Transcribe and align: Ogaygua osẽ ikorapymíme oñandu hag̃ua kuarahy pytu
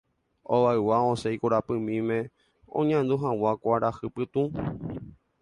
Ogaygua 0.57 0.97
osẽ 1.11 1.33
ikorapymíme 1.35 2.17
oñandu 2.81 3.15
hag̃ua 3.27 3.51
kuarahy 3.61 4.07
pytu 4.15 4.41